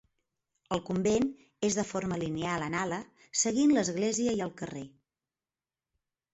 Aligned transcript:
El 0.77 0.79
convent 0.87 1.27
és 1.69 1.77
de 1.81 1.85
forma 1.89 2.17
lineal 2.23 2.67
en 2.69 2.79
ala, 2.85 2.99
seguint 3.45 3.77
l'església 3.79 4.37
i 4.41 4.45
el 4.49 4.57
carrer. 4.65 4.85